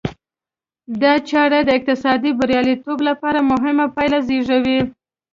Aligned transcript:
دا 1.01 1.13
چاره 1.29 1.59
د 1.63 1.69
اقتصادي 1.77 2.31
بریالیتوب 2.39 2.97
لپاره 3.09 3.39
مهمې 3.51 3.85
پایلې 3.95 4.19
زېږوي. 4.27 4.79